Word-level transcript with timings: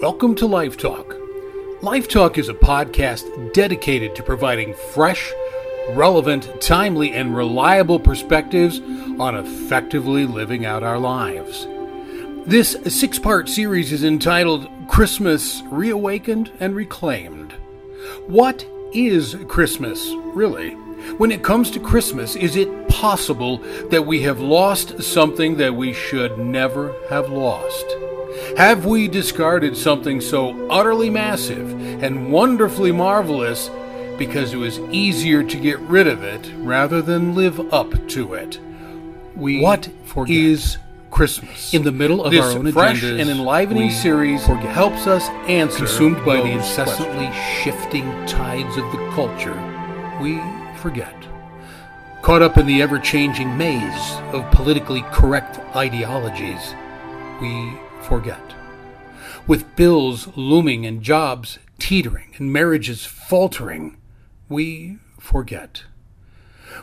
Welcome 0.00 0.36
to 0.36 0.46
Life 0.46 0.76
Talk. 0.76 1.16
Life 1.82 2.06
Talk 2.06 2.38
is 2.38 2.48
a 2.48 2.54
podcast 2.54 3.52
dedicated 3.52 4.14
to 4.14 4.22
providing 4.22 4.72
fresh, 4.94 5.32
relevant, 5.90 6.60
timely, 6.60 7.12
and 7.14 7.34
reliable 7.34 7.98
perspectives 7.98 8.78
on 9.18 9.34
effectively 9.34 10.24
living 10.24 10.64
out 10.64 10.84
our 10.84 11.00
lives. 11.00 11.66
This 12.46 12.76
six 12.86 13.18
part 13.18 13.48
series 13.48 13.90
is 13.90 14.04
entitled 14.04 14.68
Christmas 14.86 15.64
Reawakened 15.66 16.52
and 16.60 16.76
Reclaimed. 16.76 17.54
What 18.28 18.64
is 18.92 19.36
Christmas, 19.48 20.12
really? 20.26 20.74
When 21.16 21.32
it 21.32 21.42
comes 21.42 21.72
to 21.72 21.80
Christmas, 21.80 22.36
is 22.36 22.54
it 22.54 22.88
possible 22.88 23.56
that 23.88 24.06
we 24.06 24.22
have 24.22 24.38
lost 24.38 25.02
something 25.02 25.56
that 25.56 25.74
we 25.74 25.92
should 25.92 26.38
never 26.38 26.94
have 27.10 27.28
lost? 27.30 27.84
Have 28.58 28.86
we 28.86 29.06
discarded 29.06 29.76
something 29.76 30.20
so 30.20 30.68
utterly 30.68 31.10
massive 31.10 31.70
and 32.02 32.32
wonderfully 32.32 32.90
marvelous 32.90 33.70
because 34.18 34.52
it 34.52 34.56
was 34.56 34.80
easier 34.90 35.44
to 35.44 35.56
get 35.56 35.78
rid 35.78 36.08
of 36.08 36.24
it 36.24 36.50
rather 36.56 37.00
than 37.00 37.36
live 37.36 37.72
up 37.72 38.08
to 38.08 38.34
it? 38.34 38.58
We 39.36 39.60
What 39.60 39.88
forget? 40.04 40.36
is 40.36 40.78
Christmas? 41.12 41.72
In 41.72 41.84
the 41.84 41.92
middle 41.92 42.24
of 42.24 42.32
this 42.32 42.44
our 42.44 42.58
own 42.58 42.72
fresh 42.72 43.00
agendas, 43.00 43.20
and 43.20 43.30
enlivening 43.30 43.92
series 43.92 44.44
forget. 44.44 44.66
helps 44.66 45.06
us 45.06 45.28
answer 45.46 45.86
Consumed 45.86 46.24
by 46.24 46.38
the 46.38 46.50
incessantly 46.50 47.26
questions. 47.26 47.62
shifting 47.62 48.10
tides 48.26 48.76
of 48.76 48.90
the 48.90 49.10
culture, 49.14 49.54
we 50.20 50.40
forget. 50.78 51.14
Caught 52.22 52.42
up 52.42 52.58
in 52.58 52.66
the 52.66 52.82
ever 52.82 52.98
changing 52.98 53.56
maze 53.56 54.10
of 54.32 54.50
politically 54.50 55.02
correct 55.12 55.60
ideologies, 55.76 56.74
we 57.40 57.78
forget. 58.02 58.54
With 59.46 59.76
bills 59.76 60.28
looming 60.36 60.84
and 60.86 61.02
jobs 61.02 61.58
teetering 61.78 62.34
and 62.36 62.52
marriages 62.52 63.04
faltering, 63.04 63.96
we 64.48 64.98
forget. 65.18 65.84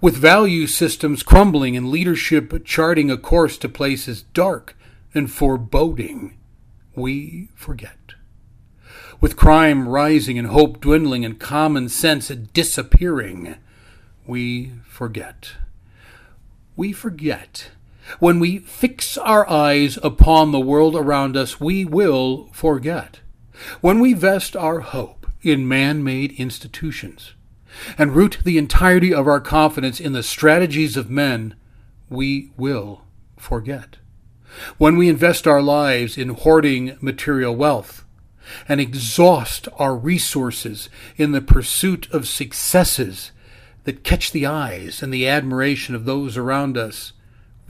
With 0.00 0.16
value 0.16 0.66
systems 0.66 1.22
crumbling 1.22 1.76
and 1.76 1.90
leadership 1.90 2.64
charting 2.64 3.10
a 3.10 3.16
course 3.16 3.58
to 3.58 3.68
places 3.68 4.22
dark 4.22 4.76
and 5.14 5.30
foreboding, 5.30 6.36
we 6.94 7.48
forget. 7.54 7.96
With 9.20 9.36
crime 9.36 9.88
rising 9.88 10.38
and 10.38 10.48
hope 10.48 10.80
dwindling 10.80 11.24
and 11.24 11.38
common 11.38 11.88
sense 11.88 12.28
disappearing, 12.28 13.56
we 14.26 14.72
forget. 14.84 15.52
We 16.76 16.92
forget. 16.92 17.70
When 18.18 18.40
we 18.40 18.58
fix 18.58 19.16
our 19.16 19.48
eyes 19.48 19.98
upon 20.02 20.52
the 20.52 20.60
world 20.60 20.96
around 20.96 21.36
us, 21.36 21.60
we 21.60 21.84
will 21.84 22.48
forget. 22.52 23.20
When 23.80 24.00
we 24.00 24.14
vest 24.14 24.56
our 24.56 24.80
hope 24.80 25.26
in 25.42 25.68
man 25.68 26.02
made 26.02 26.32
institutions 26.32 27.34
and 27.96 28.14
root 28.14 28.38
the 28.44 28.58
entirety 28.58 29.14
of 29.14 29.28
our 29.28 29.40
confidence 29.40 30.00
in 30.00 30.12
the 30.12 30.22
strategies 30.22 30.96
of 30.96 31.10
men, 31.10 31.54
we 32.08 32.50
will 32.56 33.04
forget. 33.36 33.98
When 34.78 34.96
we 34.96 35.08
invest 35.08 35.46
our 35.46 35.62
lives 35.62 36.18
in 36.18 36.30
hoarding 36.30 36.96
material 37.00 37.54
wealth 37.54 38.04
and 38.68 38.80
exhaust 38.80 39.68
our 39.78 39.94
resources 39.94 40.88
in 41.16 41.32
the 41.32 41.40
pursuit 41.40 42.10
of 42.10 42.26
successes 42.26 43.30
that 43.84 44.02
catch 44.02 44.32
the 44.32 44.46
eyes 44.46 45.02
and 45.02 45.14
the 45.14 45.28
admiration 45.28 45.94
of 45.94 46.04
those 46.04 46.36
around 46.36 46.76
us, 46.76 47.12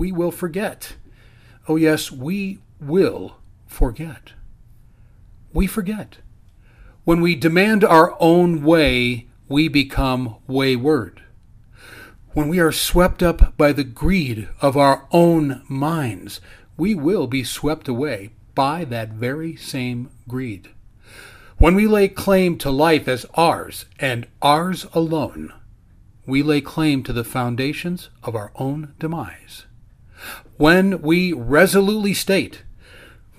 we 0.00 0.10
will 0.10 0.30
forget. 0.30 0.96
Oh, 1.68 1.76
yes, 1.76 2.10
we 2.10 2.60
will 2.80 3.36
forget. 3.66 4.32
We 5.52 5.66
forget. 5.66 6.16
When 7.04 7.20
we 7.20 7.34
demand 7.34 7.84
our 7.84 8.16
own 8.18 8.64
way, 8.64 9.28
we 9.46 9.68
become 9.68 10.36
wayward. 10.46 11.22
When 12.32 12.48
we 12.48 12.58
are 12.60 12.72
swept 12.72 13.22
up 13.22 13.58
by 13.58 13.72
the 13.72 13.84
greed 13.84 14.48
of 14.62 14.74
our 14.74 15.06
own 15.12 15.64
minds, 15.68 16.40
we 16.78 16.94
will 16.94 17.26
be 17.26 17.44
swept 17.44 17.86
away 17.86 18.30
by 18.54 18.86
that 18.86 19.10
very 19.10 19.54
same 19.54 20.08
greed. 20.26 20.70
When 21.58 21.74
we 21.74 21.86
lay 21.86 22.08
claim 22.08 22.56
to 22.60 22.70
life 22.70 23.06
as 23.06 23.26
ours 23.34 23.84
and 23.98 24.26
ours 24.40 24.86
alone, 24.94 25.52
we 26.24 26.42
lay 26.42 26.62
claim 26.62 27.02
to 27.02 27.12
the 27.12 27.22
foundations 27.22 28.08
of 28.22 28.34
our 28.34 28.50
own 28.54 28.94
demise. 28.98 29.66
When 30.56 31.02
we 31.02 31.32
resolutely 31.32 32.14
state 32.14 32.62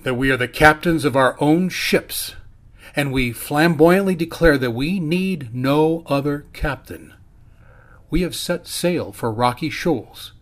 that 0.02 0.14
we 0.14 0.30
are 0.30 0.36
the 0.36 0.48
captains 0.48 1.04
of 1.04 1.16
our 1.16 1.36
own 1.40 1.68
ships, 1.68 2.34
and 2.94 3.12
we 3.12 3.32
flamboyantly 3.32 4.14
declare 4.14 4.58
that 4.58 4.72
we 4.72 5.00
need 5.00 5.54
no 5.54 6.02
other 6.06 6.46
captain, 6.52 7.14
we 8.10 8.22
have 8.22 8.34
set 8.34 8.66
sail 8.66 9.12
for 9.12 9.32
rocky 9.32 9.70
shoals 9.70 10.32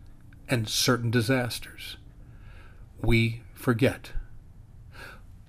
and 0.48 0.68
certain 0.68 1.10
disasters. 1.10 1.96
We 3.00 3.42
forget. 3.54 4.12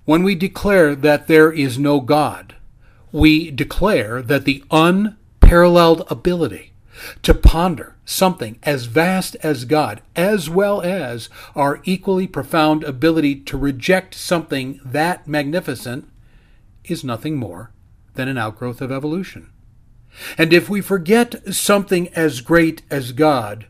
When 0.04 0.22
we 0.22 0.34
declare 0.34 0.94
that 0.94 1.26
there 1.26 1.50
is 1.50 1.78
no 1.78 2.00
God, 2.00 2.56
we 3.10 3.50
declare 3.50 4.22
that 4.22 4.44
the 4.44 4.64
unparalleled 4.70 6.04
ability 6.10 6.71
to 7.22 7.34
ponder 7.34 7.96
something 8.04 8.58
as 8.62 8.86
vast 8.86 9.36
as 9.36 9.64
God, 9.64 10.02
as 10.14 10.50
well 10.50 10.80
as 10.82 11.28
our 11.54 11.80
equally 11.84 12.26
profound 12.26 12.84
ability 12.84 13.36
to 13.36 13.56
reject 13.56 14.14
something 14.14 14.80
that 14.84 15.26
magnificent, 15.26 16.08
is 16.84 17.04
nothing 17.04 17.36
more 17.36 17.70
than 18.14 18.28
an 18.28 18.38
outgrowth 18.38 18.80
of 18.80 18.92
evolution. 18.92 19.50
And 20.36 20.52
if 20.52 20.68
we 20.68 20.80
forget 20.80 21.54
something 21.54 22.08
as 22.08 22.40
great 22.40 22.82
as 22.90 23.12
God, 23.12 23.66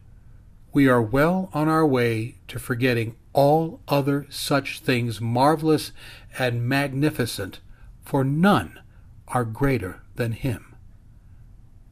we 0.72 0.88
are 0.88 1.03
well 1.03 1.50
on 1.53 1.69
our 1.69 1.87
way 1.87 2.37
to 2.49 2.59
forgetting 2.59 3.15
all 3.32 3.81
other 3.88 4.27
such 4.28 4.81
things 4.81 5.21
marvelous 5.21 5.93
and 6.38 6.69
magnificent, 6.69 7.61
for 8.03 8.25
none 8.25 8.81
are 9.28 9.44
greater 9.44 10.03
than 10.16 10.32
Him. 10.32 10.75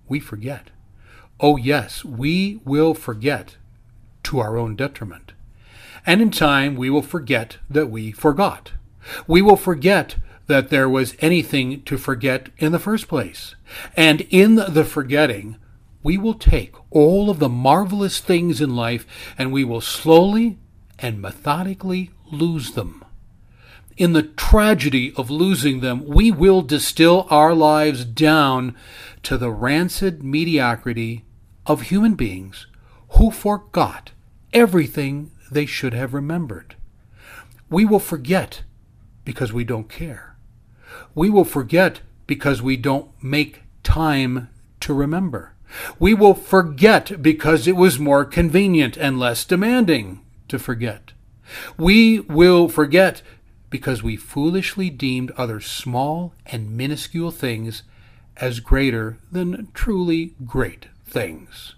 We 0.09 0.19
forget. 0.19 0.71
Oh, 1.43 1.57
yes, 1.57 2.05
we 2.05 2.61
will 2.65 2.93
forget 2.93 3.57
to 4.25 4.41
our 4.41 4.59
own 4.59 4.77
detriment. 4.77 5.33
And 6.05 6.21
in 6.21 6.31
time, 6.31 6.77
we 6.77 6.91
will 6.91 7.03
forget 7.03 7.57
that 7.69 7.91
we 7.91 8.13
forgot. 8.13 8.73
We 9.27 9.41
will 9.41 9.57
forget 9.57 10.17
that 10.47 10.69
there 10.69 10.89
was 10.89 11.15
anything 11.21 11.83
to 11.83 11.97
forget 11.97 12.51
in 12.59 12.73
the 12.73 12.79
first 12.79 13.09
place. 13.09 13.55
And 13.97 14.23
in 14.31 14.57
the 14.57 14.85
forgetting, 14.85 15.57
we 16.03 16.19
will 16.19 16.35
take 16.35 16.75
all 16.91 17.31
of 17.31 17.39
the 17.39 17.49
marvelous 17.49 18.21
things 18.21 18.61
in 18.61 18.75
life 18.75 19.07
and 19.39 19.53
we 19.53 19.65
will 19.65 19.81
slowly 19.81 20.59
and 20.99 21.23
methodically 21.23 22.11
lose 22.31 22.73
them. 22.73 23.05
In 23.97 24.13
the 24.13 24.23
tragedy 24.23 25.13
of 25.17 25.31
losing 25.31 25.81
them, 25.81 26.07
we 26.07 26.31
will 26.31 26.63
distill 26.63 27.27
our 27.31 27.55
lives 27.55 28.05
down 28.05 28.75
to 29.23 29.37
the 29.37 29.51
rancid 29.51 30.23
mediocrity 30.23 31.25
of 31.71 31.83
human 31.83 32.15
beings 32.15 32.67
who 33.11 33.31
forgot 33.31 34.11
everything 34.53 35.31
they 35.53 35.65
should 35.65 35.95
have 35.95 36.13
remembered. 36.13 36.75
We 37.71 37.85
will 37.85 38.01
forget 38.01 38.63
because 39.25 39.53
we 39.53 39.63
don't 39.63 39.89
care. 39.89 40.35
We 41.15 41.31
will 41.31 41.45
forget 41.45 42.01
because 42.27 42.61
we 42.61 42.77
don't 42.77 43.09
make 43.23 43.63
time 43.85 44.49
to 44.81 44.93
remember. 44.93 45.55
We 46.01 46.13
will 46.13 46.35
forget 46.35 47.23
because 47.23 47.69
it 47.69 47.77
was 47.77 48.01
more 48.01 48.25
convenient 48.25 48.97
and 48.97 49.21
less 49.21 49.45
demanding 49.45 50.23
to 50.49 50.59
forget. 50.59 51.13
We 51.79 52.19
will 52.19 52.69
forget 52.69 53.23
because 53.71 54.03
we 54.03 54.17
foolishly 54.17 54.91
deemed 54.91 55.31
other 55.37 55.61
small 55.61 56.35
and 56.47 56.77
minuscule 56.77 57.31
things 57.31 57.85
as 58.39 58.59
greater 58.59 59.19
than 59.31 59.69
truly 59.73 60.35
great 60.45 60.89
things. 61.11 61.75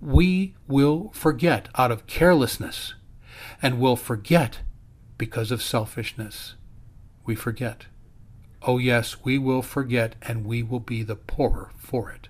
We 0.00 0.54
will 0.66 1.10
forget 1.12 1.68
out 1.76 1.90
of 1.90 2.06
carelessness 2.06 2.94
and 3.62 3.78
will 3.78 3.96
forget 3.96 4.60
because 5.18 5.50
of 5.50 5.62
selfishness. 5.62 6.54
We 7.24 7.34
forget. 7.34 7.86
Oh, 8.62 8.78
yes, 8.78 9.16
we 9.24 9.38
will 9.38 9.62
forget 9.62 10.16
and 10.22 10.44
we 10.44 10.62
will 10.62 10.80
be 10.80 11.02
the 11.02 11.16
poorer 11.16 11.70
for 11.76 12.10
it. 12.10 12.28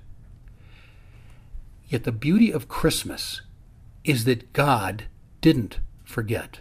Yet 1.89 2.05
the 2.05 2.13
beauty 2.13 2.53
of 2.53 2.69
Christmas 2.69 3.41
is 4.03 4.25
that 4.25 4.53
God 4.53 5.05
didn't 5.41 5.79
forget. 6.05 6.61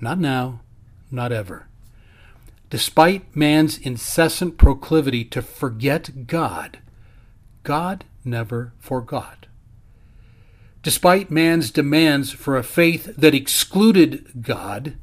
Not 0.00 0.18
now, 0.18 0.60
not 1.10 1.32
ever. 1.32 1.68
Despite 2.70 3.34
man's 3.34 3.78
incessant 3.78 4.58
proclivity 4.58 5.24
to 5.26 5.42
forget 5.42 6.26
God, 6.26 6.78
God 7.68 8.06
never 8.24 8.72
forgot. 8.78 9.44
Despite 10.82 11.30
man's 11.30 11.70
demands 11.70 12.32
for 12.32 12.56
a 12.56 12.62
faith 12.62 13.14
that 13.18 13.34
excluded 13.34 14.40
God, 14.40 14.96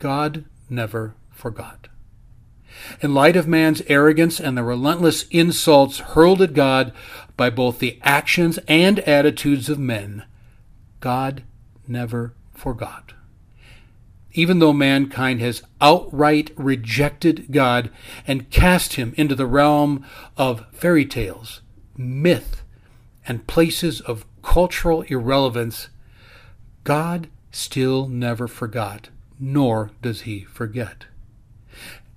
God 0.00 0.44
never 0.68 1.14
forgot. 1.30 1.86
In 3.02 3.14
light 3.14 3.36
of 3.36 3.46
man's 3.46 3.82
arrogance 3.82 4.40
and 4.40 4.58
the 4.58 4.64
relentless 4.64 5.28
insults 5.28 6.00
hurled 6.00 6.42
at 6.42 6.54
God 6.54 6.92
by 7.36 7.50
both 7.50 7.78
the 7.78 8.00
actions 8.02 8.58
and 8.66 8.98
attitudes 8.98 9.68
of 9.68 9.78
men, 9.78 10.24
God 10.98 11.44
never 11.86 12.34
forgot. 12.52 13.12
Even 14.32 14.58
though 14.58 14.72
mankind 14.72 15.40
has 15.40 15.62
outright 15.80 16.50
rejected 16.56 17.52
God 17.52 17.92
and 18.26 18.50
cast 18.50 18.94
him 18.94 19.14
into 19.16 19.36
the 19.36 19.46
realm 19.46 20.04
of 20.36 20.66
fairy 20.72 21.06
tales, 21.06 21.60
myth, 22.02 22.62
and 23.26 23.46
places 23.46 24.00
of 24.00 24.26
cultural 24.42 25.02
irrelevance, 25.02 25.88
God 26.84 27.28
still 27.50 28.08
never 28.08 28.48
forgot, 28.48 29.08
nor 29.38 29.90
does 30.00 30.22
he 30.22 30.40
forget. 30.44 31.06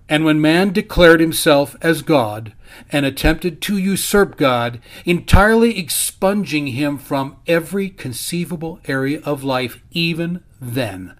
And 0.07 0.23
when 0.23 0.39
man 0.39 0.71
declared 0.71 1.19
himself 1.19 1.75
as 1.81 2.03
God 2.03 2.53
and 2.91 3.05
attempted 3.05 3.59
to 3.63 3.77
usurp 3.77 4.37
God, 4.37 4.79
entirely 5.03 5.79
expunging 5.79 6.67
him 6.67 6.97
from 6.97 7.37
every 7.47 7.89
conceivable 7.89 8.79
area 8.85 9.19
of 9.21 9.43
life, 9.43 9.81
even 9.91 10.43
then, 10.61 11.15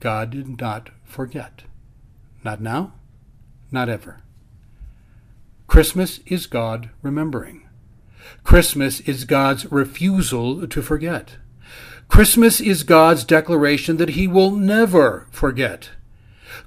God 0.00 0.30
did 0.30 0.60
not 0.60 0.90
forget. 1.04 1.62
Not 2.44 2.60
now, 2.60 2.92
not 3.70 3.88
ever. 3.88 4.20
Christmas 5.66 6.20
is 6.26 6.46
God 6.46 6.90
remembering. 7.00 7.66
Christmas 8.44 9.00
is 9.00 9.24
God's 9.24 9.70
refusal 9.70 10.66
to 10.66 10.82
forget. 10.82 11.36
Christmas 12.08 12.60
is 12.60 12.82
God's 12.82 13.24
declaration 13.24 13.96
that 13.96 14.10
he 14.10 14.28
will 14.28 14.50
never 14.50 15.26
forget. 15.30 15.90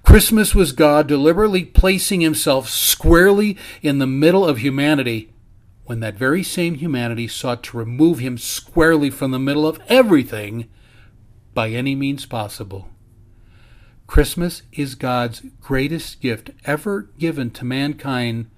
Christmas 0.03 0.55
was 0.55 0.71
God 0.71 1.07
deliberately 1.07 1.63
placing 1.63 2.21
himself 2.21 2.69
squarely 2.69 3.57
in 3.81 3.99
the 3.99 4.07
middle 4.07 4.45
of 4.45 4.59
humanity 4.59 5.31
when 5.85 5.99
that 5.99 6.15
very 6.15 6.43
same 6.43 6.75
humanity 6.75 7.27
sought 7.27 7.63
to 7.63 7.77
remove 7.77 8.19
him 8.19 8.37
squarely 8.37 9.09
from 9.09 9.31
the 9.31 9.39
middle 9.39 9.67
of 9.67 9.79
everything 9.87 10.67
by 11.53 11.69
any 11.69 11.95
means 11.95 12.25
possible. 12.25 12.89
Christmas 14.07 14.63
is 14.71 14.95
God's 14.95 15.41
greatest 15.61 16.21
gift 16.21 16.51
ever 16.65 17.09
given 17.17 17.49
to 17.51 17.65
mankind, 17.65 18.49